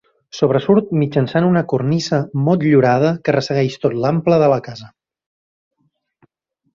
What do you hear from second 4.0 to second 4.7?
l'ample de la